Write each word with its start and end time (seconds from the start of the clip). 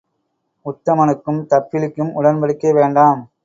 உத்தமனுக்கும் 0.65 1.39
தப்பிலிக்கும் 1.49 2.11
உடம்படிக்கை 2.15 2.73
வேண்டாம். 2.73 3.21